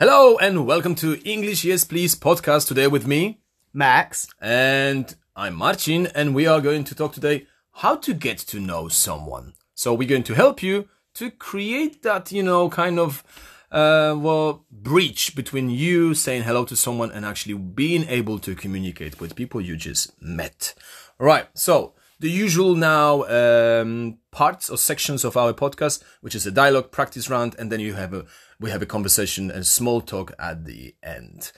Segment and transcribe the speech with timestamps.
[0.00, 3.38] Hello and welcome to English Yes Please podcast today with me
[3.72, 4.26] Maks.
[4.40, 8.88] and I'm Marcin, and we are going to talk today how to get to know
[8.88, 9.54] someone.
[9.76, 13.22] So we're going to help you to create that, you know, kind of
[13.70, 19.20] uh, well, breach between you saying hello to someone and actually being able to communicate
[19.20, 20.74] with people you just met.
[21.20, 21.46] Right.
[21.54, 26.90] So the usual now um, parts or sections of our podcast, which is a dialogue
[26.90, 28.24] practice round, and then you have a
[28.60, 31.52] we have a conversation and small talk at the end.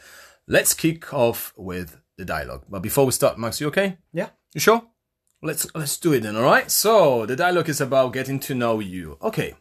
[0.48, 2.64] Let's kick off with the dialogue.
[2.69, 3.98] But before we start, Maks, you okay?
[4.12, 4.30] Yeah.
[4.55, 4.83] You sure?
[5.42, 6.70] Let's let's do it then, all right?
[6.70, 9.19] So, the dialogue is about getting to know you.
[9.20, 9.55] Okay.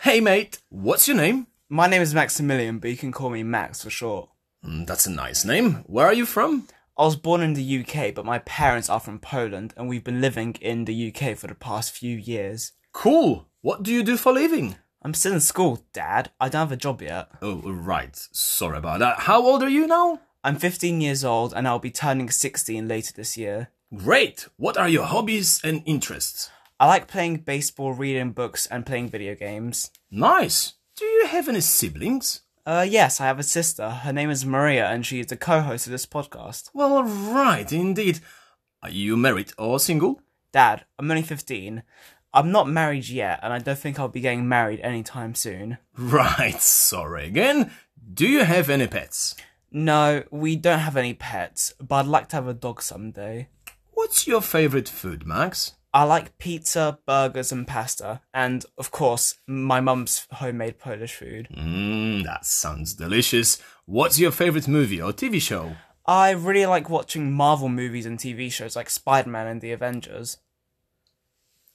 [0.00, 1.48] Hey mate, what's your name?
[1.68, 4.30] My name is Maximilian, but you can call me Maks for short.
[4.64, 5.84] Mm, that's a nice name.
[5.86, 6.68] Where are you from?
[6.98, 10.22] I was born in the UK, but my parents are from Poland, and we've been
[10.22, 12.72] living in the UK for the past few years.
[12.92, 13.48] Cool.
[13.60, 14.76] What do you do for a living?
[15.02, 16.30] I'm still in school, Dad.
[16.40, 17.28] I don't have a job yet.
[17.42, 18.16] Oh, right.
[18.32, 19.20] Sorry about that.
[19.20, 20.20] How old are you now?
[20.42, 23.68] I'm 15 years old, and I'll be turning 16 later this year.
[23.94, 24.48] Great.
[24.56, 26.48] What are your hobbies and interests?
[26.80, 29.90] I like playing baseball, reading books, and playing video games.
[30.10, 30.72] Nice.
[30.96, 32.40] Do you have any siblings?
[32.66, 33.88] Uh, yes, I have a sister.
[33.88, 36.68] Her name is Maria, and she is the co-host of this podcast.
[36.74, 38.18] Well, right, indeed.
[38.82, 40.20] Are you married or single?
[40.50, 41.84] Dad, I'm only 15.
[42.34, 45.78] I'm not married yet, and I don't think I'll be getting married anytime soon.
[45.96, 47.70] Right, sorry again.
[48.12, 49.36] Do you have any pets?
[49.70, 53.48] No, we don't have any pets, but I'd like to have a dog someday.
[53.92, 55.75] What's your favorite food, Maks?
[55.96, 61.48] I like pizza, burgers, and pasta, and of course, my mum's homemade Polish food.
[61.56, 63.62] Mmm, that sounds delicious.
[63.86, 65.74] What's your favorite movie or TV show?
[66.04, 70.36] I really like watching Marvel movies and TV shows like Spider Man and the Avengers.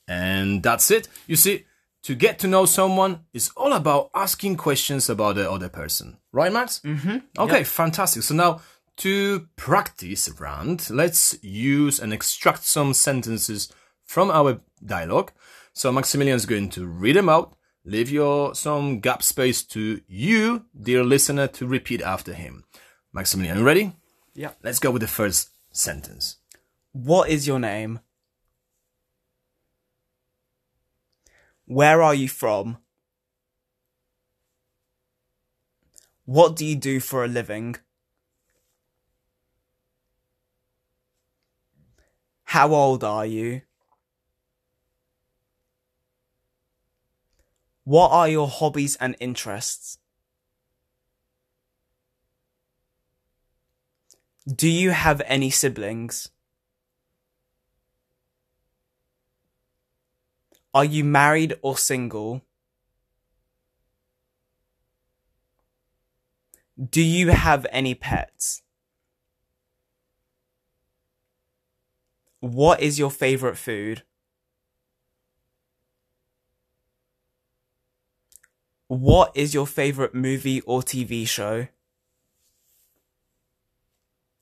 [0.08, 1.08] And that's it.
[1.26, 1.66] You see,
[2.04, 6.18] to get to know someone is all about asking questions about the other person.
[6.32, 6.80] Right, Maks?
[6.82, 7.18] Mm-hmm.
[7.40, 8.22] Okay, fantastic.
[8.22, 8.62] So now
[8.98, 13.74] to practice round, let's use and extract some sentences
[14.12, 15.32] from our dialogue.
[15.72, 17.56] So Maximilian is going to read them out.
[17.86, 22.66] Leave your some gap space to you, dear listener, to repeat after him.
[23.14, 23.94] Maximilian, you ready?
[24.36, 24.52] Yeah.
[24.64, 26.38] Let's go with the first sentence.
[26.92, 28.02] What is your name?
[31.66, 32.80] Where are you from?
[36.26, 37.78] What do you do for a living?
[42.44, 43.62] How old are you?
[47.92, 49.98] What are your hobbies and interests?
[54.48, 56.30] Do you have any siblings?
[60.74, 62.44] Are you married or single?
[66.80, 68.62] Do you have any pets?
[72.40, 74.04] What is your favorite food?
[78.92, 81.68] What is your favorite movie or TV show?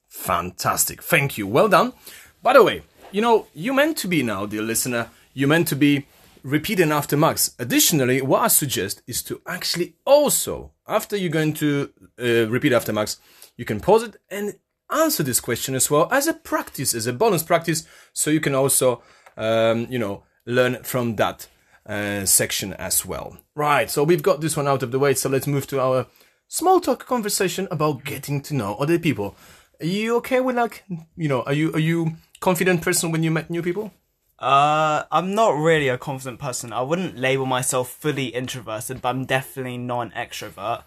[0.07, 1.03] Fantastic.
[1.03, 1.45] Thank you.
[1.45, 1.93] Well done.
[2.41, 5.75] By the way, you know, you meant to be now, dear listener, you meant to
[5.75, 6.07] be
[6.41, 7.53] repeating after Maks.
[7.59, 12.91] Additionally, what I suggest is to actually also, after you're going to uh, repeat after
[12.91, 13.17] Maks,
[13.55, 14.55] you can pause it and
[14.89, 17.83] answer this question as well as a practice, as a bonus practice,
[18.13, 19.03] so you can also,
[19.37, 21.47] um, you know, learn from that
[21.89, 23.37] uh, section as well.
[23.55, 26.05] Right, so we've got this one out of the way, so let's move to our
[26.47, 29.35] small talk conversation about getting to know other people.
[29.81, 30.83] Are you okay with like,
[31.17, 33.91] you know, are you are you confident person when you met new people?
[34.37, 36.71] Uh, I'm not really a confident person.
[36.71, 40.83] I wouldn't label myself fully introverted, but I'm definitely not an extrovert.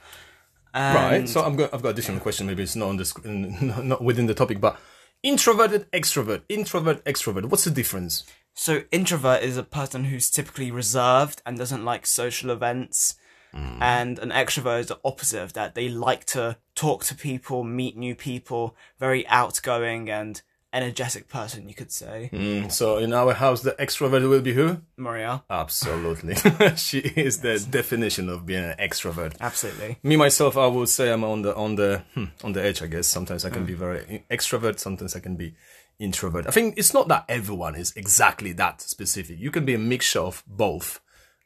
[0.73, 1.29] And Right.
[1.29, 2.47] So I'm got I've got additional question.
[2.47, 4.79] Maybe it's not on the sc- not not within the topic, but
[5.23, 7.47] introverted, extrovert, introvert, extrovert.
[7.47, 8.25] What's the difference?
[8.55, 13.17] So introvert is a person who's typically reserved and doesn't like social events.
[13.55, 13.79] Mm.
[13.81, 15.75] And an extrovert is the opposite of that.
[15.75, 20.41] They like to talk to people, meet new people, very outgoing and
[20.73, 22.31] energetic person, you could say.
[22.33, 24.79] Mm, so in our house, the extrovert will be who?
[24.97, 25.43] Maria.
[25.51, 26.35] Absolutely,
[26.77, 29.35] she is the definition of being an extrovert.
[29.41, 29.99] Absolutely.
[30.03, 32.83] Me myself, I would say I'm on the on the hmm, on the edge.
[32.83, 35.55] I guess sometimes I can be very extrovert, sometimes I can be
[35.99, 36.47] introvert.
[36.47, 39.39] I think it's not that everyone is exactly that specific.
[39.39, 41.01] You can be a mixture of both.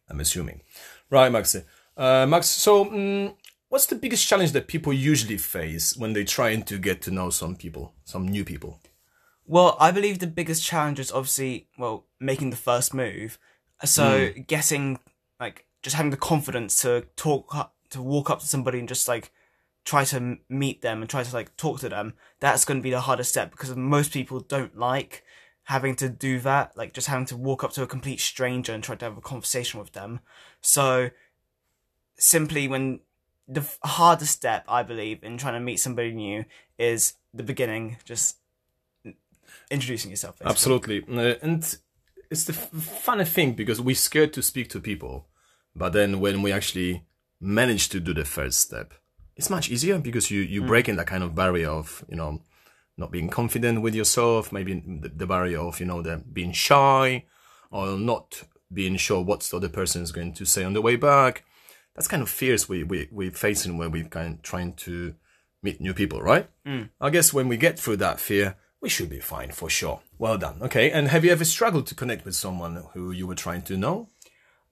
[0.08, 0.62] I'm assuming,
[1.10, 1.64] right, Maxi?
[1.96, 3.34] Uh, Maks, so mm,
[3.68, 7.30] what's the biggest challenge that people usually face when they're trying to get to know
[7.30, 8.78] some people, some new people?
[9.46, 13.38] Well, I believe the biggest challenge is obviously, well, making the first move.
[13.84, 14.40] So hmm.
[14.42, 14.98] getting,
[15.38, 19.30] like, just having the confidence to talk, to walk up to somebody and just like
[19.84, 22.90] try to meet them and try to like talk to them, that's going to be
[22.90, 25.22] the hardest step because most people don't like
[25.64, 28.82] having to do that, like just having to walk up to a complete stranger and
[28.82, 30.20] try to have a conversation with them.
[30.60, 31.10] So
[32.18, 33.00] simply when
[33.48, 36.44] the hardest step, I believe, in trying to meet somebody new
[36.78, 38.38] is the beginning, just
[39.70, 40.38] introducing yourself.
[40.38, 40.50] basically.
[40.50, 41.04] Absolutely.
[41.08, 41.76] Uh, and
[42.30, 45.26] it's the f- funny thing because we're scared to speak to people.
[45.74, 47.04] But then when we actually
[47.40, 48.94] manage to do the first step,
[49.36, 52.40] it's much easier because you, you break in that kind of barrier of, you know,
[52.96, 57.24] not being confident with yourself, maybe the, the barrier of, you know, the being shy
[57.70, 60.96] or not being sure what the other person is going to say on the way
[60.96, 61.44] back.
[61.94, 65.14] That's kind of fears we, we, we're facing when we're kind of trying to
[65.62, 66.48] meet new people, right?
[67.00, 70.00] I guess when we get through that fear, we should be fine for sure.
[70.18, 70.58] Well done.
[70.62, 70.90] Okay.
[70.90, 74.08] And have you ever struggled to connect with someone who you were trying to know?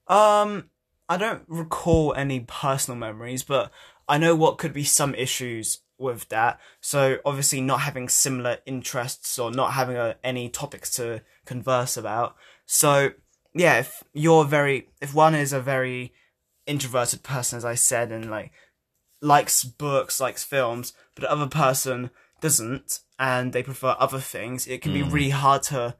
[0.07, 0.71] Um,
[1.09, 3.71] I don't recall any personal memories, but
[4.09, 6.61] I know what could be some issues with that.
[6.81, 12.37] So obviously, not having similar interests or not having uh any topics to converse about.
[12.67, 13.11] So
[13.55, 16.13] yeah, if you're very, if one is a very
[16.67, 18.53] introverted person, as I said, and like
[19.21, 22.11] likes books, likes films, but the other person
[22.45, 25.11] doesn't, and they prefer other things, it can be mm.
[25.11, 25.97] really hard to,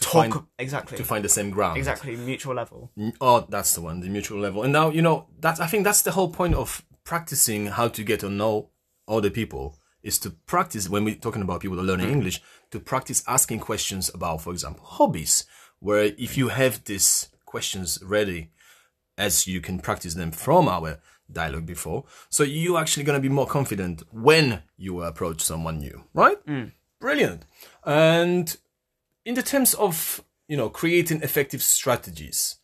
[0.00, 0.96] talk find- exactly.
[0.96, 1.76] To find the same ground.
[1.76, 2.90] Exactly, mutual level.
[2.98, 4.62] Mm, oh, that's the one, the mutual level.
[4.62, 8.02] And now, you know, that's, I think that's the whole point of practicing how to
[8.02, 8.70] get to know
[9.06, 12.12] other people is to practice when we're talking about people that are learning mm.
[12.12, 12.40] English,
[12.70, 15.44] to practice asking questions about, for example, hobbies,
[15.78, 18.50] where if you have these questions ready,
[19.18, 20.98] as you can practice them from our
[21.32, 26.04] dialogue before, so you're actually going to be more confident when you approach someone new,
[26.14, 26.44] right?
[26.46, 26.72] Mm.
[27.00, 27.44] Brilliant.
[27.84, 28.56] And
[29.24, 32.56] in the terms of you know creating effective strategies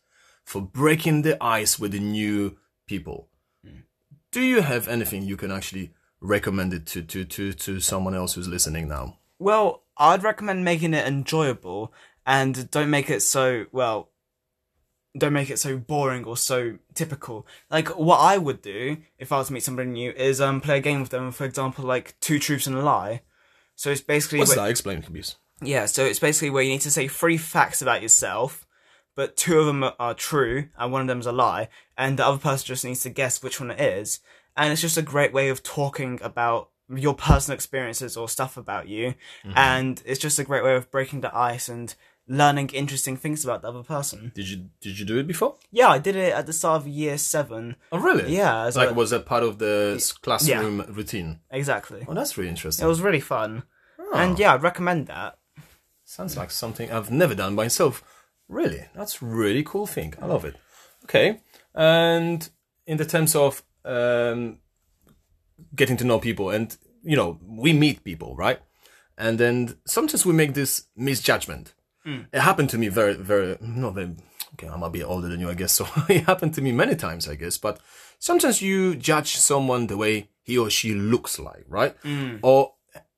[0.43, 3.29] for breaking the ice with the new people
[3.65, 3.83] mm.
[4.31, 8.33] do you have anything you can actually recommend it to to to, to someone else
[8.33, 11.93] who's listening now Well, I'd recommend making it enjoyable
[12.25, 14.09] and don't make it so, well,
[15.17, 17.47] don't make it so boring or so typical.
[17.69, 20.77] Like, what I would do if I was to meet somebody new is um play
[20.77, 23.21] a game with them, for example, like Two Truths and a Lie.
[23.75, 24.39] So it's basically.
[24.39, 27.37] what's where- that explain please Yeah, so it's basically where you need to say three
[27.37, 28.65] facts about yourself,
[29.15, 32.17] but two of them are- are true and one of them is a lie, and
[32.19, 34.19] the other person just needs to guess which one it is.
[34.55, 38.87] And it's just a great way of talking about your personal experiences or stuff about
[38.87, 39.15] you,
[39.55, 41.93] and it's just a great way of breaking the ice and
[42.31, 44.31] learning interesting things about the other person.
[44.35, 46.87] did you did you do it before Yeah, I did it at the start of
[46.87, 47.75] year seven.
[47.91, 49.75] oh really Yeah, like a- was that part of the
[50.21, 52.05] classroom routine Exactly.
[52.07, 53.63] oh that's really interesting It was really fun.
[54.13, 55.37] And yeah, I'd recommend that.
[56.03, 58.03] Sounds like something I've never done myself.
[58.47, 60.13] Really, that's really cool thing.
[60.21, 60.55] I love it.
[61.05, 61.41] Okay,
[61.75, 62.49] and
[62.87, 64.57] in the terms of um,
[65.75, 68.59] getting to know people, and you know, we meet people, right?
[69.17, 71.73] And then sometimes we make this misjudgment.
[72.33, 74.15] It happened to me very, very, not very.
[74.53, 75.73] Okay, I'm a bit older than you, I guess.
[75.77, 77.57] So it happened to me many times, I guess.
[77.57, 77.79] But
[78.17, 81.95] sometimes you judge someone the way he or she looks like, right?
[82.41, 82.73] Or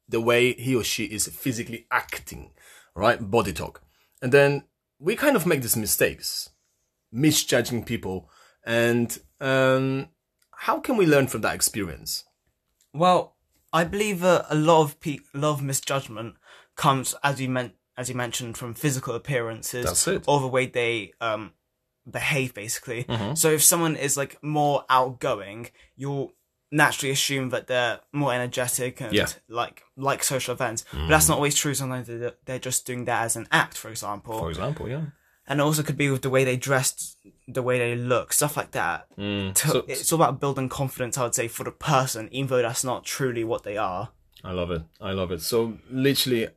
[0.10, 2.52] the way he or she is physically acting,
[2.96, 3.20] right?
[3.32, 3.82] Body talk.
[4.22, 4.64] And then
[5.00, 6.50] we kind of make these mistakes,
[7.12, 8.30] misjudging people.
[8.66, 10.10] And um,
[10.52, 12.26] how can we learn from that experience?
[12.94, 13.36] Well,
[13.74, 16.36] I believe uh, a lot of pe- lot of misjudgment
[16.76, 21.52] comes, as you meant, as you mentioned, from physical appearances or the way they um
[22.10, 23.04] behave, basically.
[23.04, 23.36] Mm-hmm.
[23.36, 26.34] So if someone is like more outgoing, you'll
[26.72, 29.26] naturally assume that they're more energetic and Yeah.
[29.26, 29.40] Mm.
[29.50, 30.86] like like social events.
[30.92, 31.74] But that's not always true.
[31.74, 34.40] Sometimes they're, they're just doing that as an act, for example.
[34.40, 35.06] For example, yeah.
[35.48, 37.18] and it also could be with the way they dressed,
[37.48, 39.08] the way they look, stuff like that.
[39.18, 39.58] To- Mm.
[39.58, 42.84] So- it's all about building confidence, I would say, for the person, even though that's
[42.86, 44.10] not truly what they are.
[44.44, 44.82] I love it.
[45.00, 45.42] I love it.
[45.42, 46.48] So literally,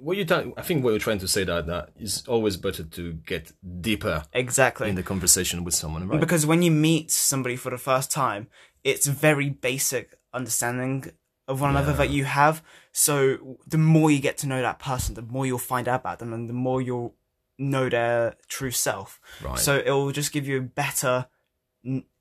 [0.00, 2.82] what you ta- I think what you're trying to say that that is always better
[2.84, 4.88] to get deeper Exactly.
[4.88, 6.20] in the conversation with someone, right?
[6.20, 8.48] Because when you meet somebody for the first time,
[8.84, 11.10] it's very basic understanding
[11.46, 12.62] of one another that you have.
[12.92, 16.18] So the more you get to know that person, the more you'll find out about
[16.18, 17.14] them, and the more you'll
[17.58, 19.20] know their true self.
[19.42, 19.58] Right.
[19.58, 21.26] So it will just give you better.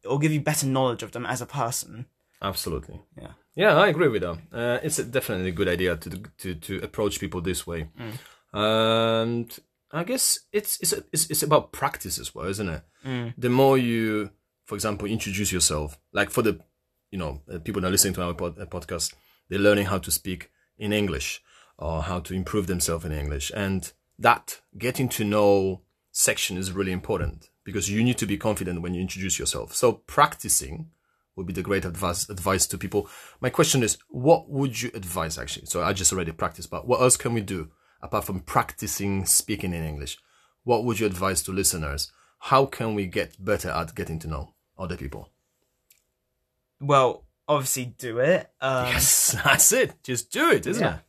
[0.03, 2.07] It'll give you better knowledge of them as a person.
[2.41, 3.01] Absolutely.
[3.17, 3.31] Yeah.
[3.59, 4.37] Yeah, I agree with that.
[4.53, 7.89] Uh, it's a definitely a good idea to to to approach people this way,
[8.53, 9.59] and
[9.91, 12.83] I guess it's it's it's, it's about practice as well, isn't it?
[13.37, 14.29] The more you,
[14.65, 16.61] for example, introduce yourself, like for the
[17.11, 19.13] you know uh, people that are listening to our pod, uh, podcast,
[19.49, 21.41] they're learning how to speak in English
[21.77, 25.81] or how to improve themselves in English, and that getting to know
[26.13, 29.75] section is really important because you need to be confident when you introduce yourself.
[29.75, 30.91] So practicing
[31.39, 33.10] would be the great advice advice to people.
[33.41, 35.65] My question is, what would you advise actually?
[35.65, 39.74] So I just already practiced, but what else can we do apart from practicing speaking
[39.74, 40.17] in English?
[40.63, 42.12] What would you advise to listeners?
[42.39, 45.29] How can we get better at getting to know other people?
[46.79, 48.50] Well, obviously do it.
[48.62, 50.01] Um, Yes, that's it.
[50.03, 50.96] Just do it, isn't Yeah.
[50.96, 51.01] it?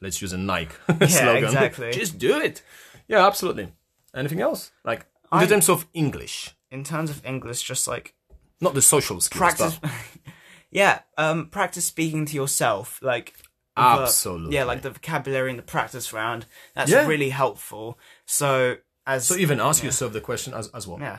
[0.00, 0.74] Let's use a Nike
[1.08, 1.44] slogan.
[1.44, 1.92] exactly.
[2.02, 2.62] Just do it.
[3.08, 3.72] Yeah, absolutely.
[4.14, 4.70] Anything else?
[4.84, 8.13] Like in I- terms of English, In terms of English, just like
[8.60, 9.38] not the social skills.
[9.38, 9.78] practice.
[9.80, 9.90] but-
[10.70, 12.98] yeah, um, practice speaking to yourself.
[13.02, 13.34] Like
[13.76, 14.54] the- Absolutely.
[14.54, 16.46] yeah, like the vocabulary in the practice round.
[16.74, 17.06] That's Yeah.
[17.06, 17.98] really helpful.
[18.26, 20.98] So as so even ask yourself the question as as well.
[21.00, 21.18] yeah,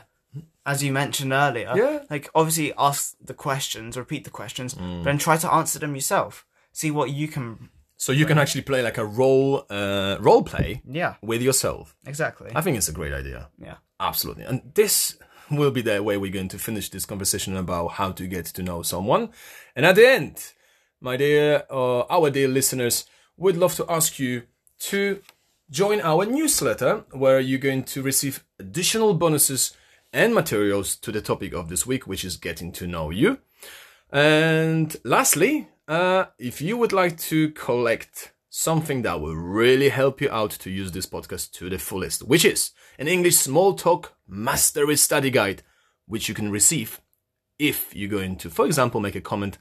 [0.64, 1.72] as you mentioned earlier.
[1.76, 2.00] Yeah.
[2.10, 4.98] Like obviously ask the questions, repeat the questions, Mm.
[4.98, 6.44] but then try to answer them yourself.
[6.72, 7.70] See what you can.
[7.98, 11.96] So you can actually play like a role uh, role play Yeah, with yourself.
[12.06, 12.50] exactly.
[12.54, 13.48] I think it's a great idea.
[13.58, 13.76] yeah.
[13.98, 14.44] Absolutely.
[14.44, 15.16] And this
[15.50, 18.62] will be the way we're going to finish this conversation about how to get to
[18.62, 19.30] know someone.
[19.74, 20.52] And at the end,
[21.00, 23.04] my dear, uh, our dear listeners,
[23.36, 24.42] we'd love to ask you
[24.78, 25.22] to
[25.70, 29.76] join our newsletter where you're going to receive additional bonuses
[30.12, 33.38] and materials to the topic of this week, which is getting to know you.
[34.10, 40.30] And lastly, uh, if you would like to collect something that will really help you
[40.30, 44.96] out to use this podcast to the fullest, which is an English small talk mastery
[44.96, 45.62] study guide,
[46.06, 47.02] which you can receive
[47.58, 49.58] if you're going to, for example, make a comment.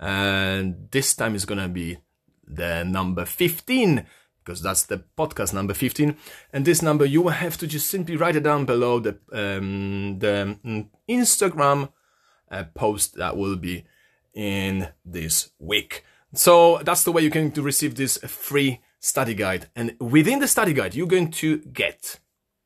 [0.00, 1.98] And this time is going to be
[2.46, 4.06] the number 15
[4.42, 6.16] because that's the podcast number 15
[6.54, 10.18] and this number you will have to just simply write it down below the um,
[10.20, 11.90] the mm, instagram
[12.50, 13.84] uh, post that will be
[14.32, 16.02] in this week.
[16.34, 19.68] So that's the way you can to receive this free study guide.
[19.74, 22.20] And within the study guide, you're going to get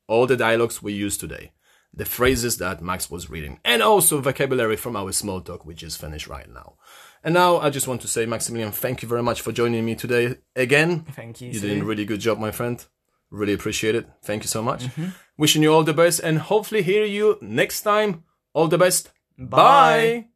[0.09, 1.52] all the dialogues we use today,
[1.95, 5.97] the phrases that Maks was reading, and also vocabulary from our small talk, which is
[5.97, 6.75] finished right now.
[7.25, 9.95] And now I just want to say, Maximilian, thank you very much for joining me
[9.95, 11.04] today again.
[11.12, 11.49] Thank you.
[11.49, 11.69] You Sue.
[11.69, 12.85] did a really good job, my friend.
[13.31, 14.09] Really appreciate it.
[14.23, 14.85] Thank you so much.
[14.85, 15.09] Mm-hmm.
[15.38, 18.25] Wishing you all the best and hopefully hear you next time.
[18.52, 19.11] All the best.
[19.38, 19.47] Bye.
[19.47, 20.32] Bye.